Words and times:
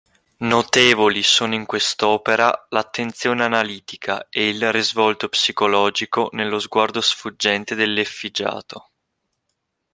Notevoli 0.37 1.21
sono 1.21 1.53
in 1.53 1.67
quest'opera 1.67 2.65
l'attenzione 2.69 3.43
analitica 3.43 4.29
e 4.29 4.49
il 4.49 4.71
risvolto 4.71 5.29
psicologico 5.29 6.29
nello 6.31 6.57
sguardo 6.57 7.01
sfuggente 7.01 7.75
dell'effigiato. 7.75 8.89